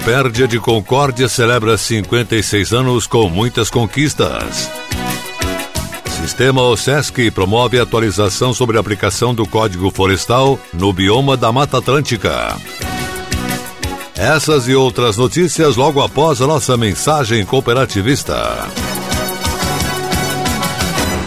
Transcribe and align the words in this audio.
Coopérdia 0.00 0.48
de 0.48 0.58
Concórdia 0.58 1.28
celebra 1.28 1.76
56 1.76 2.72
anos 2.72 3.06
com 3.06 3.28
muitas 3.28 3.68
conquistas. 3.68 4.70
Sistema 6.22 6.62
OSESC 6.62 7.30
promove 7.30 7.78
atualização 7.78 8.54
sobre 8.54 8.78
a 8.78 8.80
aplicação 8.80 9.34
do 9.34 9.46
Código 9.46 9.90
Florestal 9.90 10.58
no 10.72 10.90
bioma 10.90 11.36
da 11.36 11.52
Mata 11.52 11.76
Atlântica. 11.76 12.56
Essas 14.16 14.66
e 14.68 14.74
outras 14.74 15.18
notícias 15.18 15.76
logo 15.76 16.00
após 16.00 16.40
a 16.40 16.46
nossa 16.46 16.78
mensagem 16.78 17.44
cooperativista. 17.44 18.66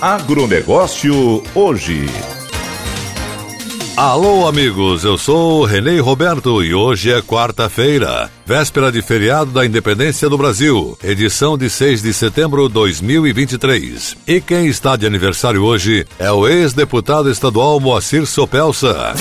Agronegócio 0.00 1.42
hoje. 1.56 2.06
Alô, 3.96 4.46
amigos, 4.46 5.02
eu 5.02 5.18
sou 5.18 5.62
o 5.62 5.64
Renê 5.64 5.98
Roberto 5.98 6.62
e 6.62 6.72
hoje 6.72 7.12
é 7.12 7.20
quarta-feira, 7.20 8.30
véspera 8.46 8.92
de 8.92 9.02
feriado 9.02 9.50
da 9.50 9.66
Independência 9.66 10.28
do 10.28 10.38
Brasil, 10.38 10.96
edição 11.02 11.58
de 11.58 11.68
6 11.68 12.02
de 12.02 12.14
setembro 12.14 12.68
de 12.68 12.74
2023. 12.74 14.16
E 14.24 14.40
quem 14.40 14.68
está 14.68 14.94
de 14.94 15.04
aniversário 15.04 15.64
hoje 15.64 16.06
é 16.16 16.30
o 16.30 16.46
ex-deputado 16.46 17.28
estadual 17.28 17.80
Moacir 17.80 18.24
Sopelsa. 18.24 19.14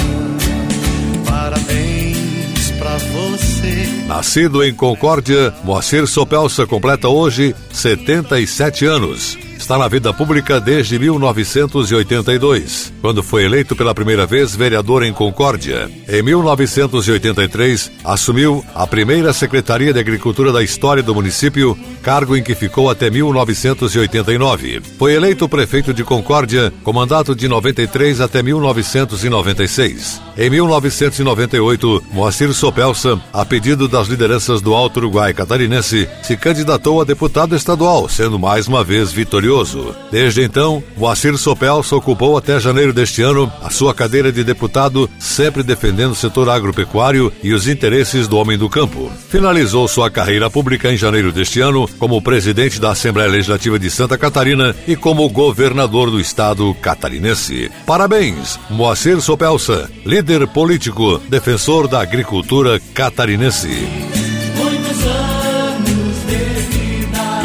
Parabéns 1.26 2.70
pra 2.78 2.98
você. 2.98 4.06
Nascido 4.08 4.64
em 4.64 4.76
Concórdia, 4.76 5.56
Moacir 5.64 6.06
Sopelsa 6.06 6.68
completa 6.68 7.10
hoje 7.10 7.56
77 7.72 8.86
anos. 8.86 9.47
Está 9.58 9.78
na 9.78 9.88
vida 9.88 10.14
pública 10.14 10.62
desde 10.62 11.00
1982, 11.00 12.94
quando 13.02 13.24
foi 13.24 13.44
eleito 13.44 13.76
pela 13.76 13.94
primeira 13.94 14.26
vez 14.26 14.56
vereador 14.56 15.04
em 15.04 15.12
Concórdia. 15.12 15.90
Em 16.08 16.22
1983, 16.22 17.92
assumiu 18.04 18.64
a 18.74 18.86
primeira 18.86 19.34
Secretaria 19.34 19.92
de 19.92 20.00
Agricultura 20.00 20.52
da 20.52 20.64
história 20.64 21.04
do 21.04 21.14
município, 21.14 21.78
cargo 22.02 22.38
em 22.38 22.44
que 22.44 22.56
ficou 22.56 22.90
até 22.90 23.10
1989. 23.10 24.82
Foi 24.98 25.14
eleito 25.14 25.50
prefeito 25.50 25.94
de 25.94 26.04
Concórdia 26.04 26.72
com 26.84 26.94
mandato 26.94 27.36
de 27.36 27.48
93 27.48 28.22
até 28.22 28.42
1996. 28.44 30.27
Em 30.40 30.52
1998, 30.52 32.04
Moacir 32.12 32.54
Sopelsa, 32.54 33.20
a 33.34 33.44
pedido 33.44 33.88
das 33.88 34.08
lideranças 34.08 34.62
do 34.62 34.76
Alto 34.76 34.98
Uruguai 34.98 35.34
catarinense, 35.34 36.08
se 36.22 36.38
candidatou 36.38 37.02
a 37.02 37.04
deputado 37.04 37.56
estadual, 37.56 38.08
sendo 38.08 38.38
mais 38.38 38.68
uma 38.68 38.84
vez 38.84 39.12
vitorioso. 39.12 39.96
Desde 40.12 40.44
então, 40.44 40.84
Moacir 40.96 41.36
Sopelsa 41.40 41.96
ocupou 41.96 42.38
até 42.38 42.60
janeiro 42.60 42.94
deste 42.94 43.24
ano 43.24 43.52
a 43.64 43.72
sua 43.72 43.96
cadeira 43.96 44.32
de 44.32 44.44
deputado, 44.44 45.10
sempre 45.18 45.64
defendendo 45.64 46.12
o 46.12 46.16
setor 46.16 46.48
agropecuário 46.50 47.34
e 47.42 47.52
os 47.52 47.68
interesses 47.68 48.28
do 48.28 48.38
homem 48.38 48.60
do 48.60 48.70
campo. 48.70 49.12
Finalizou 49.30 49.88
sua 49.88 50.12
carreira 50.12 50.52
pública 50.52 50.94
em 50.94 50.98
janeiro 50.98 51.32
deste 51.32 51.62
ano 51.62 51.90
como 51.98 52.22
presidente 52.22 52.80
da 52.80 52.92
Assembleia 52.92 53.28
Legislativa 53.28 53.80
de 53.80 53.90
Santa 53.90 54.20
Catarina 54.20 54.76
e 54.88 54.96
como 54.96 55.28
governador 55.30 56.12
do 56.12 56.20
estado 56.20 56.76
catarinense. 56.76 57.72
Parabéns, 57.88 58.60
Moacir 58.70 59.20
Sopelsa, 59.20 59.90
líder 60.06 60.27
político, 60.48 61.20
defensor 61.30 61.88
da 61.88 62.02
agricultura 62.02 62.80
catarinense. 62.94 64.17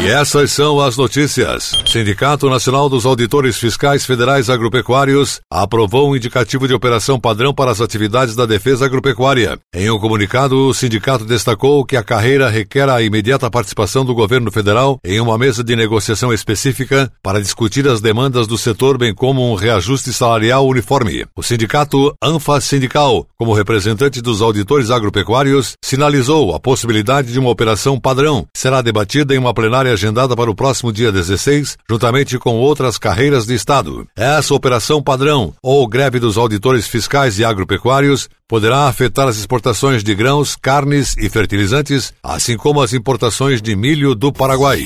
E 0.03 0.09
essas 0.09 0.51
são 0.51 0.81
as 0.81 0.97
notícias. 0.97 1.79
Sindicato 1.85 2.49
Nacional 2.49 2.89
dos 2.89 3.05
Auditores 3.05 3.57
Fiscais 3.57 4.05
Federais 4.05 4.49
Agropecuários 4.49 5.39
aprovou 5.49 6.09
um 6.09 6.15
indicativo 6.17 6.67
de 6.67 6.73
operação 6.73 7.17
padrão 7.17 7.53
para 7.53 7.71
as 7.71 7.79
atividades 7.79 8.35
da 8.35 8.45
defesa 8.45 8.83
agropecuária. 8.83 9.57
Em 9.73 9.89
um 9.89 9.97
comunicado, 9.97 10.67
o 10.67 10.73
sindicato 10.73 11.23
destacou 11.23 11.85
que 11.85 11.95
a 11.95 12.03
carreira 12.03 12.49
requer 12.49 12.89
a 12.89 13.01
imediata 13.01 13.49
participação 13.49 14.03
do 14.03 14.13
governo 14.13 14.51
federal 14.51 14.99
em 15.05 15.21
uma 15.21 15.37
mesa 15.37 15.63
de 15.63 15.73
negociação 15.73 16.33
específica 16.33 17.09
para 17.23 17.41
discutir 17.41 17.87
as 17.87 18.01
demandas 18.01 18.45
do 18.45 18.57
setor, 18.57 18.97
bem 18.97 19.15
como 19.15 19.49
um 19.49 19.55
reajuste 19.55 20.11
salarial 20.11 20.67
uniforme. 20.67 21.25
O 21.33 21.41
sindicato 21.41 22.13
ANFA 22.21 22.59
Sindical, 22.59 23.25
como 23.37 23.53
representante 23.53 24.21
dos 24.21 24.41
auditores 24.41 24.91
agropecuários, 24.91 25.75
sinalizou 25.81 26.53
a 26.53 26.59
possibilidade 26.59 27.31
de 27.31 27.39
uma 27.39 27.51
operação 27.51 27.97
padrão. 27.97 28.45
Será 28.53 28.81
debatida 28.81 29.33
em 29.33 29.37
uma 29.37 29.53
plenária 29.53 29.92
agendada 29.93 30.35
para 30.35 30.51
o 30.51 30.55
próximo 30.55 30.91
dia 30.91 31.11
16, 31.11 31.77
juntamente 31.89 32.37
com 32.37 32.55
outras 32.55 32.97
carreiras 32.97 33.45
de 33.45 33.53
Estado. 33.53 34.07
Essa 34.15 34.53
operação 34.53 35.01
padrão, 35.01 35.53
ou 35.61 35.87
greve 35.87 36.19
dos 36.19 36.37
auditores 36.37 36.87
fiscais 36.87 37.39
e 37.39 37.45
agropecuários, 37.45 38.27
poderá 38.47 38.87
afetar 38.87 39.27
as 39.27 39.37
exportações 39.37 40.03
de 40.03 40.13
grãos, 40.13 40.55
carnes 40.55 41.15
e 41.17 41.29
fertilizantes, 41.29 42.13
assim 42.21 42.57
como 42.57 42.81
as 42.81 42.93
importações 42.93 43.61
de 43.61 43.75
milho 43.75 44.13
do 44.15 44.31
Paraguai. 44.31 44.85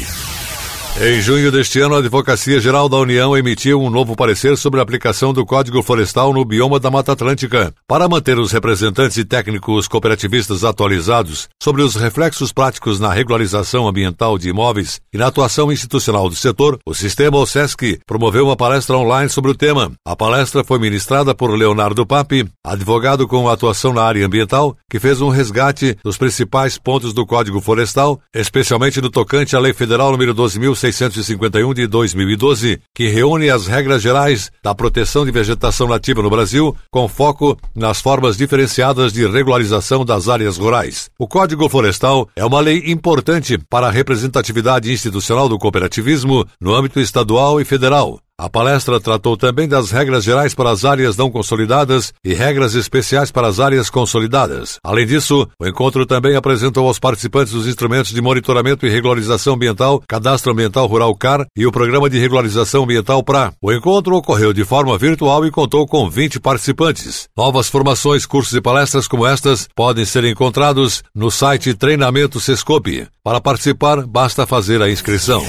Em 0.99 1.21
junho 1.21 1.51
deste 1.51 1.79
ano, 1.79 1.93
a 1.93 1.99
Advocacia 1.99 2.59
Geral 2.59 2.89
da 2.89 2.97
União 2.97 3.37
emitiu 3.37 3.79
um 3.79 3.87
novo 3.87 4.15
parecer 4.15 4.57
sobre 4.57 4.79
a 4.79 4.83
aplicação 4.83 5.31
do 5.31 5.45
Código 5.45 5.83
Florestal 5.83 6.33
no 6.33 6.43
bioma 6.43 6.79
da 6.79 6.89
Mata 6.89 7.11
Atlântica. 7.11 7.71
Para 7.87 8.09
manter 8.09 8.39
os 8.39 8.51
representantes 8.51 9.15
e 9.15 9.23
técnicos 9.23 9.87
cooperativistas 9.87 10.63
atualizados 10.63 11.47
sobre 11.61 11.83
os 11.83 11.93
reflexos 11.93 12.51
práticos 12.51 12.99
na 12.99 13.13
regularização 13.13 13.87
ambiental 13.87 14.39
de 14.39 14.49
imóveis 14.49 14.99
e 15.13 15.19
na 15.19 15.27
atuação 15.27 15.71
institucional 15.71 16.29
do 16.29 16.35
setor, 16.35 16.79
o 16.83 16.95
sistema 16.95 17.37
OSESC 17.37 17.99
promoveu 18.03 18.47
uma 18.47 18.57
palestra 18.57 18.97
online 18.97 19.29
sobre 19.29 19.51
o 19.51 19.55
tema. 19.55 19.91
A 20.03 20.15
palestra 20.15 20.63
foi 20.63 20.79
ministrada 20.79 21.35
por 21.35 21.51
Leonardo 21.51 22.07
Papi, 22.07 22.49
advogado 22.65 23.27
com 23.27 23.47
atuação 23.47 23.93
na 23.93 24.01
área 24.01 24.25
ambiental, 24.25 24.75
que 24.89 24.99
fez 24.99 25.21
um 25.21 25.29
resgate 25.29 25.95
dos 26.03 26.17
principais 26.17 26.79
pontos 26.79 27.13
do 27.13 27.23
Código 27.23 27.61
Florestal, 27.61 28.19
especialmente 28.33 28.99
no 28.99 29.11
tocante 29.11 29.55
à 29.55 29.59
Lei 29.59 29.73
Federal 29.73 30.11
nº 30.17 30.33
12.600 30.33 30.86
651 30.91 31.73
de 31.73 31.87
2012, 31.87 32.79
que 32.93 33.09
reúne 33.09 33.49
as 33.49 33.67
regras 33.67 34.01
gerais 34.01 34.51
da 34.63 34.73
proteção 34.73 35.25
de 35.25 35.31
vegetação 35.31 35.87
nativa 35.87 36.21
no 36.21 36.29
Brasil, 36.29 36.75
com 36.91 37.07
foco 37.07 37.57
nas 37.75 38.01
formas 38.01 38.37
diferenciadas 38.37 39.11
de 39.11 39.27
regularização 39.27 40.05
das 40.05 40.29
áreas 40.29 40.57
rurais. 40.57 41.09
O 41.17 41.27
Código 41.27 41.67
Florestal 41.69 42.27
é 42.35 42.45
uma 42.45 42.59
lei 42.59 42.83
importante 42.87 43.57
para 43.69 43.87
a 43.87 43.91
representatividade 43.91 44.91
institucional 44.91 45.49
do 45.49 45.57
cooperativismo 45.57 46.45
no 46.59 46.73
âmbito 46.73 46.99
estadual 46.99 47.59
e 47.59 47.65
federal. 47.65 48.19
A 48.39 48.47
palestra 48.47 48.99
tratou 48.99 49.35
também 49.35 49.67
das 49.67 49.89
regras 49.89 50.23
gerais 50.23 50.53
para 50.53 50.69
as 50.69 50.85
áreas 50.85 51.17
não 51.17 51.31
consolidadas 51.31 52.13
e 52.23 52.35
regras 52.35 52.75
especiais 52.75 53.31
para 53.31 53.47
as 53.47 53.59
áreas 53.59 53.89
consolidadas. 53.89 54.77
Além 54.83 55.07
disso, 55.07 55.47
o 55.59 55.67
encontro 55.67 56.05
também 56.05 56.35
apresentou 56.35 56.87
aos 56.87 56.99
participantes 56.99 57.55
os 57.55 57.65
instrumentos 57.65 58.11
de 58.11 58.21
monitoramento 58.21 58.85
e 58.85 58.91
regularização 58.91 59.55
ambiental, 59.55 60.03
Cadastro 60.07 60.51
Ambiental 60.51 60.85
Rural 60.85 61.15
CAR 61.15 61.47
e 61.57 61.65
o 61.65 61.71
Programa 61.71 62.11
de 62.11 62.19
Regularização 62.19 62.83
Ambiental 62.83 63.23
PRA. 63.23 63.53
O 63.59 63.73
encontro 63.73 64.15
ocorreu 64.15 64.53
de 64.53 64.63
forma 64.63 64.95
virtual 64.99 65.43
e 65.43 65.49
contou 65.49 65.87
com 65.87 66.07
20 66.07 66.39
participantes. 66.39 67.27
Novas 67.35 67.67
formações, 67.67 68.27
cursos 68.27 68.53
e 68.53 68.61
palestras 68.61 69.07
como 69.07 69.25
estas 69.25 69.67
podem 69.75 70.05
ser 70.05 70.23
encontrados 70.25 71.01
no 71.15 71.31
site 71.31 71.73
Treinamento 71.73 72.39
Sescope. 72.39 73.07
Para 73.23 73.41
participar, 73.41 74.05
basta 74.05 74.45
fazer 74.45 74.79
a 74.79 74.91
inscrição. 74.91 75.43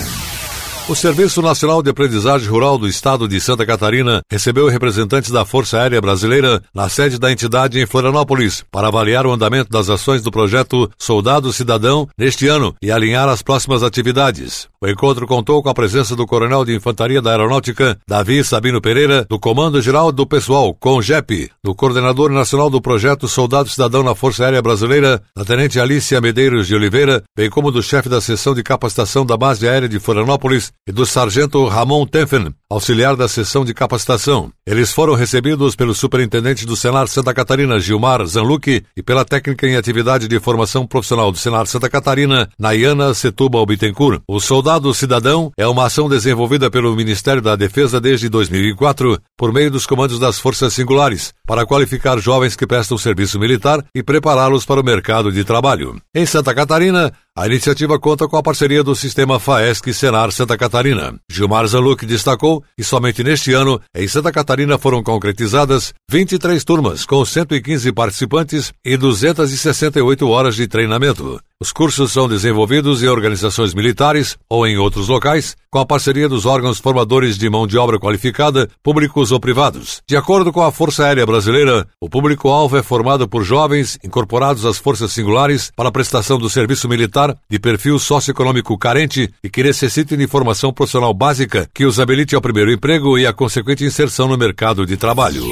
O 0.89 0.95
Serviço 0.97 1.43
Nacional 1.43 1.83
de 1.83 1.91
Aprendizagem 1.91 2.49
Rural 2.49 2.79
do 2.79 2.89
Estado 2.89 3.29
de 3.29 3.39
Santa 3.43 3.67
Catarina 3.67 4.23
recebeu 4.31 4.69
representantes 4.69 5.31
da 5.31 5.45
Força 5.45 5.79
Aérea 5.79 6.01
Brasileira 6.01 6.63
na 6.75 6.89
sede 6.89 7.19
da 7.19 7.31
entidade 7.31 7.79
em 7.79 7.85
Florianópolis 7.85 8.65
para 8.71 8.89
avaliar 8.89 9.27
o 9.27 9.33
andamento 9.33 9.69
das 9.69 9.91
ações 9.91 10.23
do 10.23 10.31
projeto 10.31 10.91
Soldado 10.97 11.53
Cidadão 11.53 12.09
neste 12.17 12.49
ano 12.49 12.75
e 12.81 12.91
alinhar 12.91 13.29
as 13.29 13.43
próximas 13.43 13.83
atividades. 13.83 14.67
O 14.81 14.89
encontro 14.89 15.27
contou 15.27 15.63
com 15.63 15.69
a 15.69 15.75
presença 15.75 16.17
do 16.17 16.27
Coronel 16.27 16.65
de 16.65 16.75
Infantaria 16.75 17.21
da 17.21 17.33
Aeronáutica, 17.33 17.99
Davi 18.09 18.43
Sabino 18.43 18.81
Pereira, 18.81 19.27
do 19.29 19.39
Comando 19.39 19.83
Geral 19.83 20.11
do 20.11 20.27
Pessoal, 20.27 20.73
CONGEP, 20.73 21.51
do 21.63 21.75
Coordenador 21.75 22.31
Nacional 22.31 22.71
do 22.71 22.81
Projeto 22.81 23.29
Soldado 23.29 23.69
Cidadão 23.69 24.03
na 24.03 24.15
Força 24.15 24.45
Aérea 24.45 24.63
Brasileira, 24.63 25.21
da 25.37 25.45
Tenente 25.45 25.79
Alicia 25.79 26.19
Medeiros 26.19 26.67
de 26.67 26.75
Oliveira, 26.75 27.23
bem 27.37 27.51
como 27.51 27.71
do 27.71 27.83
chefe 27.83 28.09
da 28.09 28.23
seção 28.23 28.55
de 28.55 28.63
capacitação 28.63 29.27
da 29.27 29.37
Base 29.37 29.69
Aérea 29.69 29.89
de 29.89 29.99
Florianópolis 29.99 30.73
e 30.87 30.93
do 30.93 31.05
sargento 31.05 31.67
Ramon 31.67 32.07
Tenfen, 32.07 32.55
auxiliar 32.71 33.17
da 33.17 33.27
seção 33.27 33.65
de 33.65 33.73
capacitação. 33.73 34.53
Eles 34.67 34.93
foram 34.93 35.15
recebidos 35.15 35.75
pelo 35.75 35.95
superintendente 35.95 36.67
do 36.67 36.77
Senar 36.77 37.09
Santa 37.09 37.33
Catarina, 37.33 37.81
Gilmar 37.81 38.25
Zanluque, 38.27 38.85
e 38.95 39.03
pela 39.03 39.25
técnica 39.25 39.67
em 39.67 39.77
atividade 39.77 40.29
de 40.29 40.39
formação 40.39 40.87
profissional 40.87 41.33
do 41.33 41.39
Senar 41.39 41.67
Santa 41.67 41.89
Catarina, 41.89 42.49
Nayana 42.59 43.15
Setúbal 43.15 43.65
Bittencourt. 43.65 44.21
O 44.29 44.39
Soldado 44.39 44.93
Cidadão 44.93 45.51
é 45.57 45.67
uma 45.67 45.87
ação 45.87 46.11
desenvolvida 46.11 46.71
pelo 46.71 46.95
Ministério 46.95 47.41
da 47.41 47.57
Defesa 47.57 47.99
desde 47.99 48.29
2004, 48.29 49.19
por 49.37 49.51
meio 49.51 49.71
dos 49.71 49.87
comandos 49.87 50.19
das 50.19 50.39
Forças 50.39 50.75
Singulares, 50.75 51.33
para 51.47 51.65
qualificar 51.65 52.19
jovens 52.19 52.55
que 52.55 52.67
prestam 52.67 52.99
serviço 52.99 53.39
militar 53.39 53.83
e 53.95 54.03
prepará-los 54.03 54.67
para 54.67 54.81
o 54.81 54.85
mercado 54.85 55.33
de 55.33 55.43
trabalho. 55.43 55.99
Em 56.15 56.27
Santa 56.27 56.55
Catarina, 56.55 57.13
a 57.35 57.47
iniciativa 57.47 57.99
conta 57.99 58.27
com 58.27 58.37
a 58.37 58.43
parceria 58.43 58.83
do 58.83 58.97
sistema 58.97 59.39
FAESC 59.39 59.95
Senar 59.95 60.33
Santa 60.33 60.59
Catarina. 60.59 61.15
Gilmar 61.31 61.65
Zaluc 61.69 62.05
destacou 62.05 62.58
que 62.77 62.85
somente 62.85 63.25
neste 63.25 63.53
ano, 63.53 63.81
em 63.95 64.07
Santa 64.07 64.33
Catarina 64.33 64.79
foram 64.79 65.03
concretizadas 65.03 65.93
23 66.11 66.63
turmas 66.65 67.05
com 67.05 67.25
115 67.25 67.93
participantes 67.93 68.73
e 68.85 68.97
268 68.97 70.29
horas 70.29 70.57
de 70.57 70.67
treinamento. 70.67 71.41
Os 71.61 71.73
cursos 71.73 72.13
são 72.13 72.29
desenvolvidos 72.29 73.03
em 73.03 73.09
organizações 73.09 73.75
militares 73.75 74.39
ou 74.49 74.65
em 74.65 74.79
outros 74.79 75.09
locais, 75.09 75.57
com 75.69 75.81
a 75.81 75.85
parceria 75.85 76.29
dos 76.29 76.47
órgãos 76.47 76.79
formadores 76.79 77.37
de 77.37 77.51
mão 77.51 77.67
de 77.67 77.77
obra 77.77 77.99
qualificada, 77.99 78.71
públicos 78.81 79.33
ou 79.33 79.41
privados. 79.41 80.01
De 80.09 80.17
acordo 80.17 80.53
com 80.53 80.63
a 80.63 80.71
Força 80.71 81.05
Aérea 81.05 81.27
Brasileira, 81.27 81.85
o 82.01 82.09
público-alvo 82.09 82.77
é 82.77 82.83
formado 82.83 83.27
por 83.27 83.43
jovens 83.43 83.99
incorporados 84.05 84.65
às 84.65 84.79
forças 84.79 85.11
singulares 85.11 85.73
para 85.75 85.89
a 85.89 85.93
prestação 85.93 86.39
do 86.39 86.49
serviço 86.49 86.89
militar 86.89 87.37
de 87.51 87.59
perfil 87.59 87.99
socioeconômico 87.99 88.79
carente 88.79 89.29
e 89.43 89.51
que 89.51 89.65
necessitem 89.65 90.17
de 90.17 90.29
formação 90.29 90.73
profissional 90.73 91.13
básica 91.13 91.69
que 91.75 91.85
os 91.85 91.99
habilite 91.99 92.37
ao 92.37 92.41
primeiro 92.41 92.71
emprego 92.71 93.19
e 93.19 93.27
à 93.27 93.33
consequente 93.33 93.85
inserção 93.85 94.29
no 94.29 94.39
mercado 94.39 94.87
de 94.87 94.97
trabalho. 94.97 95.43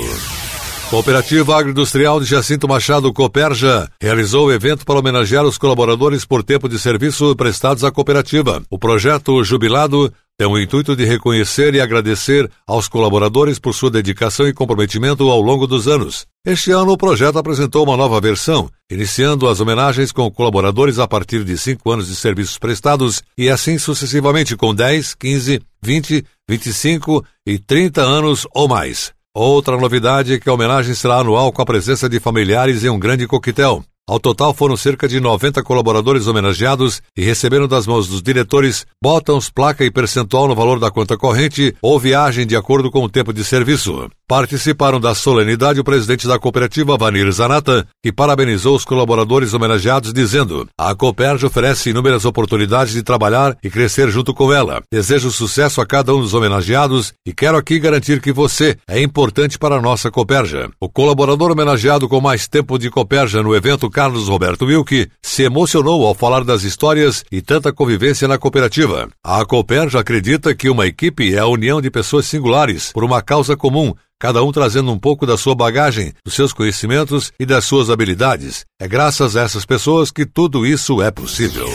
Cooperativa 0.91 1.59
Agroindustrial 1.59 2.21
de 2.21 2.27
Jacinto 2.27 2.69
Machado 2.69 3.13
Coperja 3.13 3.91
realizou 4.01 4.47
o 4.47 4.53
evento 4.53 4.85
para 4.85 5.01
homenagear 5.01 5.45
os 5.45 5.59
colaboradores 5.59 6.25
por 6.25 6.45
tempo 6.45 6.69
de 6.69 6.79
serviço 6.79 7.35
prestados 7.35 7.83
à 7.83 7.91
cooperativa. 7.91 8.63
O 8.71 8.79
projeto 8.79 9.43
Jubilado 9.43 10.13
tem 10.39 10.47
o 10.47 10.57
intuito 10.57 10.95
de 10.95 11.05
reconhecer 11.05 11.75
e 11.75 11.81
agradecer 11.81 12.49
aos 12.65 12.87
colaboradores 12.87 13.59
por 13.59 13.75
sua 13.75 13.91
dedicação 13.91 14.47
e 14.47 14.53
comprometimento 14.53 15.29
ao 15.29 15.41
longo 15.41 15.67
dos 15.67 15.89
anos. 15.89 16.25
Este 16.47 16.71
ano, 16.71 16.93
o 16.93 16.97
projeto 16.97 17.37
apresentou 17.37 17.83
uma 17.83 17.97
nova 17.97 18.21
versão, 18.21 18.71
iniciando 18.89 19.49
as 19.49 19.59
homenagens 19.59 20.13
com 20.13 20.31
colaboradores 20.31 21.01
a 21.01 21.09
partir 21.09 21.43
de 21.43 21.59
cinco 21.59 21.91
anos 21.91 22.07
de 22.07 22.15
serviços 22.15 22.59
prestados 22.59 23.25
e 23.37 23.51
assim 23.51 23.77
sucessivamente 23.77 24.55
com 24.55 24.73
10, 24.73 25.17
15, 25.17 25.61
20, 25.83 26.25
25 26.49 27.25
e 27.45 27.59
30 27.59 28.03
anos 28.03 28.47
ou 28.55 28.69
mais. 28.69 29.16
Outra 29.39 29.77
novidade 29.77 30.33
é 30.33 30.41
que 30.41 30.49
a 30.49 30.55
homenagem 30.55 30.95
será 30.95 31.17
anual 31.17 31.53
com 31.53 31.61
a 31.61 31.67
presença 31.67 32.09
de 32.09 32.19
familiares 32.19 32.83
em 32.83 32.89
um 32.89 32.99
grande 32.99 33.27
coquetel. 33.27 33.85
Ao 34.09 34.19
total 34.19 34.55
foram 34.55 34.79
cerca 34.79 35.07
de 35.07 35.21
90 35.21 35.63
colaboradores 35.63 36.27
homenageados 36.27 37.03
e 37.15 37.23
receberam 37.23 37.69
das 37.69 37.87
mãos 37.87 38.09
dos 38.09 38.23
diretores 38.23 38.87
botões, 39.03 39.51
placa 39.51 39.85
e 39.85 39.91
percentual 39.91 40.49
no 40.49 40.55
valor 40.55 40.81
da 40.81 40.91
conta 40.91 41.19
corrente 41.19 41.77
ou 41.83 42.01
viagem 42.01 42.47
de 42.47 42.57
acordo 42.57 42.91
com 42.91 43.05
o 43.05 43.11
tempo 43.11 43.31
de 43.31 43.45
serviço. 43.45 44.09
Participaram 44.29 44.99
da 44.99 45.15
solenidade 45.15 45.79
o 45.79 45.85
presidente 45.85 46.27
da 46.27 46.37
cooperativa, 46.37 46.99
Vanir 46.99 47.31
Zanata, 47.31 47.87
que 48.03 48.11
parabenizou 48.11 48.75
os 48.75 48.85
colaboradores 48.85 49.55
homenageados, 49.55 50.13
dizendo: 50.13 50.67
A 50.77 50.93
Cooperge 50.97 51.47
oferece 51.47 51.91
inúmeras 51.91 52.25
oportunidades 52.25 52.93
de 52.93 53.05
trabalhar 53.05 53.57
e 53.63 53.71
crescer 53.71 54.11
junto 54.11 54.35
com 54.35 54.53
ela. 54.53 54.83
Desejo 54.91 55.31
sucesso 55.31 55.81
a 55.81 55.87
cada 55.87 56.13
um 56.13 56.21
dos 56.21 56.35
homenageados 56.35 57.15
e 57.25 57.33
quero 57.33 57.57
aqui 57.57 57.79
garantir 57.79 58.21
que 58.21 58.33
você 58.33 58.77
é 58.89 59.01
importante 59.01 59.61
para 59.61 59.77
a 59.77 59.81
nossa 59.81 60.11
Cooperja. 60.11 60.71
O 60.81 60.89
colaborador 60.89 61.53
homenageado 61.53 62.09
com 62.09 62.21
mais 62.21 62.49
tempo 62.49 62.81
de 62.81 62.91
Cooperja 62.91 63.45
no 63.45 63.55
evento 63.55 63.89
Carlos 63.89 64.27
Roberto 64.27 64.65
Wilke 64.65 65.09
se 65.23 65.45
emocionou 65.45 66.05
ao 66.05 66.17
falar 66.17 66.43
das 66.43 66.65
histórias 66.65 67.25
e 67.31 67.41
tanta 67.41 67.73
convivência 67.73 68.27
na 68.27 68.39
cooperativa. 68.39 69.09
A 69.23 69.45
Cooperja 69.45 70.01
acredita 70.01 70.53
que 70.53 70.69
uma 70.69 70.85
equipe 70.85 71.33
é 71.33 71.39
a 71.39 71.47
união 71.47 71.81
de 71.81 71.93
pessoas 71.93 72.27
singulares 72.27 72.91
por 72.91 73.05
uma 73.05 73.23
causa 73.23 73.57
comum 73.57 73.95
cada 74.19 74.43
um 74.43 74.51
trazendo 74.53 74.91
um 74.91 74.99
pouco 74.99 75.27
da 75.27 75.37
sua 75.37 75.55
bagagem, 75.55 76.13
dos 76.25 76.35
seus 76.35 76.53
conhecimentos 76.53 77.33
e 77.39 77.47
das 77.47 77.65
suas 77.65 77.91
habilidades. 77.91 78.65
É 78.81 78.89
graças 78.89 79.37
a 79.37 79.43
essas 79.43 79.65
pessoas 79.65 80.11
que 80.11 80.25
tudo 80.25 80.67
isso 80.67 81.03
é 81.03 81.11
possível. 81.11 81.69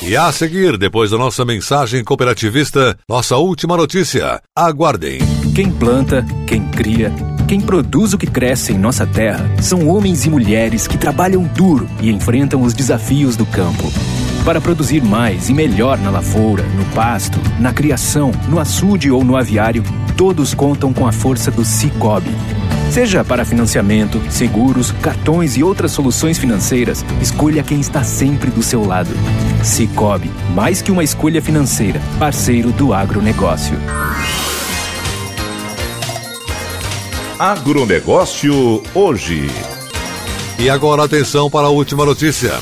E 0.00 0.16
a 0.16 0.30
seguir, 0.30 0.78
depois 0.78 1.10
da 1.10 1.18
nossa 1.18 1.44
mensagem 1.44 2.04
cooperativista, 2.04 2.96
nossa 3.08 3.36
última 3.36 3.76
notícia. 3.76 4.40
Aguardem. 4.56 5.18
Quem 5.54 5.70
planta, 5.72 6.24
quem 6.46 6.68
cria, 6.68 7.12
quem 7.48 7.60
produz 7.60 8.12
o 8.12 8.18
que 8.18 8.26
cresce 8.26 8.72
em 8.72 8.78
nossa 8.78 9.06
terra 9.06 9.50
são 9.60 9.88
homens 9.88 10.24
e 10.24 10.30
mulheres 10.30 10.86
que 10.86 10.96
trabalham 10.96 11.42
duro 11.42 11.88
e 12.00 12.10
enfrentam 12.10 12.62
os 12.62 12.74
desafios 12.74 13.36
do 13.36 13.44
campo. 13.46 13.90
Para 14.48 14.62
produzir 14.62 15.02
mais 15.02 15.50
e 15.50 15.52
melhor 15.52 15.98
na 15.98 16.08
lavoura, 16.08 16.62
no 16.62 16.82
pasto, 16.94 17.38
na 17.60 17.70
criação, 17.70 18.32
no 18.48 18.58
açude 18.58 19.10
ou 19.10 19.22
no 19.22 19.36
aviário, 19.36 19.84
todos 20.16 20.54
contam 20.54 20.90
com 20.90 21.06
a 21.06 21.12
força 21.12 21.50
do 21.50 21.66
Cicobi. 21.66 22.34
Seja 22.90 23.22
para 23.22 23.44
financiamento, 23.44 24.18
seguros, 24.30 24.90
cartões 25.02 25.58
e 25.58 25.62
outras 25.62 25.92
soluções 25.92 26.38
financeiras, 26.38 27.04
escolha 27.20 27.62
quem 27.62 27.78
está 27.78 28.02
sempre 28.02 28.50
do 28.50 28.62
seu 28.62 28.82
lado. 28.86 29.10
Cicobi, 29.62 30.30
mais 30.54 30.80
que 30.80 30.90
uma 30.90 31.04
escolha 31.04 31.42
financeira, 31.42 32.00
parceiro 32.18 32.72
do 32.72 32.94
agronegócio. 32.94 33.76
Agronegócio 37.38 38.82
hoje. 38.94 39.46
E 40.58 40.70
agora 40.70 41.04
atenção 41.04 41.50
para 41.50 41.66
a 41.66 41.70
última 41.70 42.06
notícia. 42.06 42.58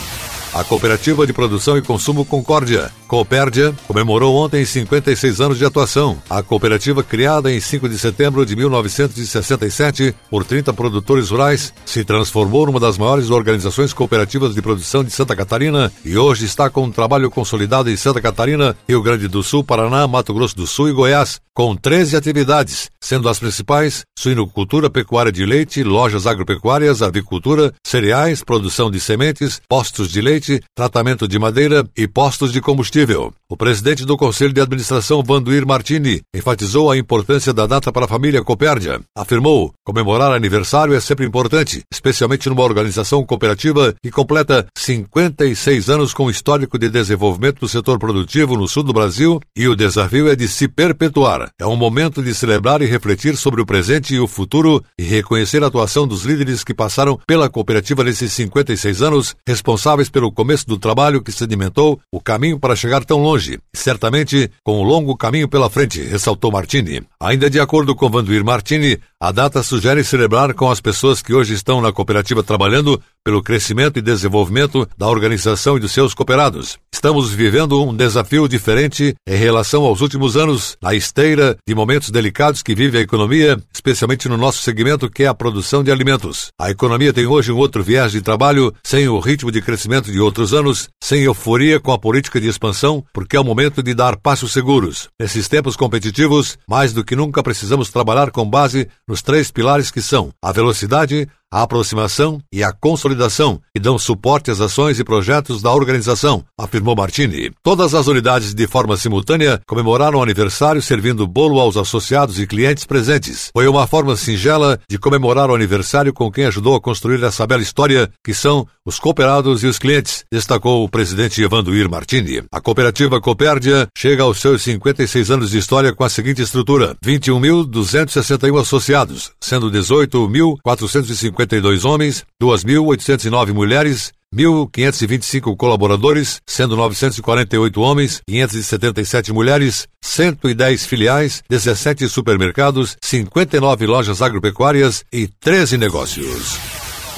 A 0.56 0.64
Cooperativa 0.64 1.26
de 1.26 1.34
Produção 1.34 1.76
e 1.76 1.82
Consumo 1.82 2.24
Concórdia, 2.24 2.90
Coopérdia, 3.06 3.72
comemorou 3.86 4.36
ontem 4.36 4.64
56 4.64 5.40
anos 5.40 5.58
de 5.58 5.64
atuação. 5.64 6.20
A 6.28 6.42
cooperativa, 6.42 7.02
criada 7.02 7.52
em 7.52 7.60
5 7.60 7.88
de 7.88 7.98
setembro 7.98 8.44
de 8.44 8.56
1967 8.56 10.14
por 10.28 10.44
30 10.44 10.72
produtores 10.72 11.30
rurais, 11.30 11.72
se 11.84 12.04
transformou 12.04 12.66
numa 12.66 12.80
das 12.80 12.98
maiores 12.98 13.30
organizações 13.30 13.92
cooperativas 13.92 14.54
de 14.54 14.60
produção 14.60 15.04
de 15.04 15.10
Santa 15.10 15.36
Catarina 15.36 15.92
e 16.04 16.18
hoje 16.18 16.44
está 16.44 16.68
com 16.68 16.82
um 16.82 16.90
trabalho 16.90 17.30
consolidado 17.30 17.88
em 17.88 17.96
Santa 17.96 18.20
Catarina, 18.20 18.76
Rio 18.88 19.02
Grande 19.02 19.28
do 19.28 19.42
Sul, 19.42 19.62
Paraná, 19.62 20.06
Mato 20.08 20.34
Grosso 20.34 20.56
do 20.56 20.66
Sul 20.66 20.88
e 20.88 20.92
Goiás, 20.92 21.40
com 21.54 21.76
13 21.76 22.16
atividades, 22.16 22.90
sendo 23.00 23.28
as 23.28 23.38
principais 23.38 24.02
suinocultura, 24.18 24.90
pecuária 24.90 25.30
de 25.30 25.46
leite, 25.46 25.82
lojas 25.82 26.26
agropecuárias, 26.26 27.02
avicultura, 27.02 27.72
cereais, 27.86 28.42
produção 28.42 28.90
de 28.90 28.98
sementes, 28.98 29.60
postos 29.68 30.10
de 30.10 30.20
leite, 30.20 30.60
tratamento 30.74 31.28
de 31.28 31.38
madeira 31.38 31.86
e 31.96 32.08
postos 32.08 32.52
de 32.52 32.60
combustível 32.60 32.95
combustível. 32.96 33.34
O 33.48 33.56
presidente 33.56 34.04
do 34.04 34.16
Conselho 34.16 34.52
de 34.52 34.60
Administração, 34.60 35.22
Vanduir 35.22 35.64
Martini, 35.64 36.20
enfatizou 36.34 36.90
a 36.90 36.98
importância 36.98 37.52
da 37.52 37.64
data 37.64 37.92
para 37.92 38.06
a 38.06 38.08
família 38.08 38.42
Copérdia. 38.42 39.00
Afirmou: 39.16 39.72
comemorar 39.84 40.32
aniversário 40.32 40.92
é 40.94 40.98
sempre 40.98 41.24
importante, 41.24 41.84
especialmente 41.92 42.48
numa 42.48 42.64
organização 42.64 43.24
cooperativa 43.24 43.94
que 44.02 44.10
completa 44.10 44.66
56 44.76 45.88
anos 45.88 46.12
com 46.12 46.28
histórico 46.28 46.76
de 46.76 46.88
desenvolvimento 46.88 47.60
do 47.60 47.68
setor 47.68 48.00
produtivo 48.00 48.56
no 48.56 48.66
sul 48.66 48.82
do 48.82 48.92
Brasil 48.92 49.40
e 49.56 49.68
o 49.68 49.76
desafio 49.76 50.28
é 50.28 50.34
de 50.34 50.48
se 50.48 50.66
perpetuar. 50.66 51.48
É 51.56 51.64
um 51.64 51.76
momento 51.76 52.24
de 52.24 52.34
celebrar 52.34 52.82
e 52.82 52.86
refletir 52.86 53.36
sobre 53.36 53.60
o 53.60 53.66
presente 53.66 54.12
e 54.12 54.18
o 54.18 54.26
futuro 54.26 54.82
e 54.98 55.04
reconhecer 55.04 55.62
a 55.62 55.68
atuação 55.68 56.04
dos 56.04 56.24
líderes 56.24 56.64
que 56.64 56.74
passaram 56.74 57.16
pela 57.24 57.48
cooperativa 57.48 58.02
nesses 58.02 58.32
56 58.32 59.02
anos, 59.02 59.36
responsáveis 59.46 60.10
pelo 60.10 60.32
começo 60.32 60.66
do 60.66 60.76
trabalho 60.76 61.22
que 61.22 61.30
sedimentou 61.30 62.00
o 62.12 62.20
caminho 62.20 62.58
para 62.58 62.74
chegar 62.74 63.04
tão 63.04 63.22
longe, 63.22 63.35
certamente 63.74 64.50
com 64.64 64.80
um 64.80 64.82
longo 64.82 65.16
caminho 65.16 65.48
pela 65.48 65.70
frente, 65.70 66.00
ressaltou 66.02 66.50
Martini. 66.50 67.02
Ainda 67.20 67.48
de 67.48 67.60
acordo 67.60 67.94
com 67.94 68.08
Vanduir 68.08 68.44
Martini, 68.44 68.98
a 69.18 69.32
data 69.32 69.62
sugere 69.62 70.04
celebrar 70.04 70.52
com 70.52 70.70
as 70.70 70.78
pessoas 70.78 71.22
que 71.22 71.32
hoje 71.32 71.54
estão 71.54 71.80
na 71.80 71.90
cooperativa 71.90 72.42
trabalhando 72.42 73.00
pelo 73.24 73.42
crescimento 73.42 73.98
e 73.98 74.02
desenvolvimento 74.02 74.86
da 74.96 75.08
organização 75.08 75.76
e 75.76 75.80
dos 75.80 75.90
seus 75.90 76.12
cooperados. 76.12 76.78
Estamos 76.92 77.32
vivendo 77.32 77.82
um 77.82 77.94
desafio 77.94 78.46
diferente 78.46 79.14
em 79.26 79.36
relação 79.36 79.84
aos 79.84 80.00
últimos 80.00 80.36
anos, 80.36 80.76
na 80.82 80.94
esteira 80.94 81.56
de 81.66 81.74
momentos 81.74 82.10
delicados 82.10 82.62
que 82.62 82.74
vive 82.74 82.98
a 82.98 83.00
economia, 83.00 83.58
especialmente 83.74 84.28
no 84.28 84.36
nosso 84.36 84.62
segmento 84.62 85.10
que 85.10 85.24
é 85.24 85.26
a 85.26 85.34
produção 85.34 85.82
de 85.82 85.90
alimentos. 85.90 86.48
A 86.58 86.70
economia 86.70 87.12
tem 87.12 87.26
hoje 87.26 87.50
um 87.50 87.56
outro 87.56 87.82
viés 87.82 88.12
de 88.12 88.20
trabalho, 88.20 88.72
sem 88.84 89.08
o 89.08 89.18
ritmo 89.18 89.50
de 89.50 89.62
crescimento 89.62 90.12
de 90.12 90.20
outros 90.20 90.52
anos, 90.52 90.88
sem 91.02 91.22
euforia 91.22 91.80
com 91.80 91.92
a 91.92 91.98
política 91.98 92.40
de 92.40 92.48
expansão, 92.48 93.04
porque 93.12 93.36
é 93.36 93.40
o 93.40 93.44
momento 93.44 93.82
de 93.82 93.94
dar 93.94 94.16
passos 94.16 94.52
seguros. 94.52 95.08
Nesses 95.18 95.48
tempos 95.48 95.74
competitivos, 95.74 96.58
mais 96.68 96.92
do 96.92 97.04
que 97.04 97.16
nunca 97.16 97.42
precisamos 97.42 97.90
trabalhar 97.90 98.30
com 98.30 98.48
base 98.48 98.88
nos 99.08 99.22
três 99.22 99.50
pilares 99.50 99.90
que 99.90 100.02
são 100.02 100.32
a 100.42 100.50
velocidade, 100.50 101.28
a 101.52 101.62
aproximação 101.62 102.40
e 102.52 102.62
a 102.62 102.72
consolidação 102.72 103.60
que 103.74 103.80
dão 103.80 103.98
suporte 103.98 104.50
às 104.50 104.60
ações 104.60 104.98
e 104.98 105.04
projetos 105.04 105.62
da 105.62 105.72
organização, 105.72 106.44
afirmou 106.58 106.96
Martini. 106.96 107.50
Todas 107.62 107.94
as 107.94 108.06
unidades 108.06 108.54
de 108.54 108.66
forma 108.66 108.96
simultânea 108.96 109.60
comemoraram 109.66 110.18
o 110.18 110.22
aniversário 110.22 110.82
servindo 110.82 111.26
bolo 111.26 111.60
aos 111.60 111.76
associados 111.76 112.40
e 112.40 112.46
clientes 112.46 112.84
presentes. 112.84 113.50
Foi 113.52 113.66
uma 113.68 113.86
forma 113.86 114.16
singela 114.16 114.78
de 114.88 114.98
comemorar 114.98 115.50
o 115.50 115.54
aniversário 115.54 116.12
com 116.12 116.30
quem 116.30 116.46
ajudou 116.46 116.74
a 116.74 116.80
construir 116.80 117.22
essa 117.22 117.46
bela 117.46 117.62
história 117.62 118.10
que 118.24 118.34
são 118.34 118.66
os 118.84 118.98
cooperados 118.98 119.62
e 119.64 119.66
os 119.66 119.78
clientes, 119.78 120.24
destacou 120.30 120.84
o 120.84 120.88
presidente 120.88 121.42
Evanduir 121.42 121.90
Martini. 121.90 122.44
A 122.52 122.60
cooperativa 122.60 123.20
Copérdia 123.20 123.88
chega 123.96 124.22
aos 124.22 124.40
seus 124.40 124.62
56 124.62 125.30
anos 125.30 125.50
de 125.50 125.58
história 125.58 125.92
com 125.92 126.04
a 126.04 126.08
seguinte 126.08 126.40
estrutura: 126.40 126.96
21.261 127.04 128.60
associados, 128.60 129.32
sendo 129.40 129.70
18.450 129.70 131.35
52 131.36 131.84
homens, 131.84 132.24
2.809 132.42 133.52
mulheres, 133.52 134.12
1.525 134.34 135.56
colaboradores, 135.56 136.40
sendo 136.46 136.76
948 136.76 137.80
homens, 137.80 138.20
577 138.26 139.32
mulheres, 139.32 139.86
110 140.02 140.86
filiais, 140.86 141.42
17 141.48 142.08
supermercados, 142.08 142.96
59 143.02 143.86
lojas 143.86 144.22
agropecuárias 144.22 145.04
e 145.12 145.28
13 145.28 145.76
negócios. 145.76 146.58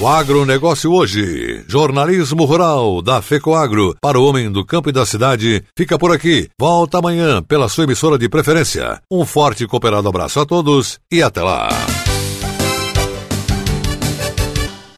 O 0.01 0.07
agronegócio 0.07 0.93
hoje. 0.93 1.65
Jornalismo 1.67 2.45
rural 2.45 3.03
da 3.03 3.21
FECOAGro 3.21 3.97
para 4.01 4.17
o 4.17 4.25
homem 4.25 4.51
do 4.51 4.65
campo 4.65 4.91
e 4.91 4.93
da 4.93 5.05
cidade. 5.05 5.65
Fica 5.77 5.99
por 5.99 6.13
aqui. 6.13 6.49
Volta 6.57 6.99
amanhã 6.99 7.43
pela 7.43 7.69
sua 7.69 7.83
emissora 7.83 8.17
de 8.17 8.29
preferência. 8.29 9.01
Um 9.11 9.27
forte 9.27 9.65
e 9.65 9.67
cooperado 9.67 10.09
abraço 10.09 10.39
a 10.39 10.47
todos 10.47 11.01
e 11.11 11.21
até 11.21 11.43
lá. 11.43 11.69